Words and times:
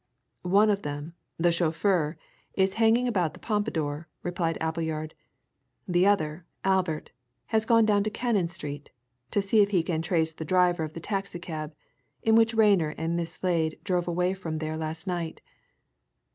"One 0.41 0.71
of 0.71 0.81
them, 0.81 1.13
the 1.37 1.51
chauffeur, 1.51 2.17
is 2.55 2.73
hanging 2.81 3.07
about 3.07 3.35
the 3.35 3.39
Pompadour," 3.39 4.07
replied 4.23 4.57
Appleyard. 4.59 5.13
"The 5.87 6.07
other 6.07 6.43
Albert 6.63 7.11
has 7.53 7.65
gone 7.65 7.85
down 7.85 8.01
to 8.05 8.09
Cannon 8.09 8.47
Street 8.47 8.89
to 9.29 9.43
see 9.43 9.61
if 9.61 9.69
he 9.69 9.83
can 9.83 10.01
trace 10.01 10.33
the 10.33 10.43
driver 10.43 10.83
of 10.83 10.93
the 10.93 10.99
taxi 11.01 11.37
cab 11.37 11.75
in 12.23 12.33
which 12.33 12.55
Rayner 12.55 12.95
and 12.97 13.15
Miss 13.15 13.33
Slade 13.33 13.77
drove 13.83 14.07
away 14.07 14.33
from 14.33 14.57
there 14.57 14.75
last 14.75 15.05
night." 15.05 15.39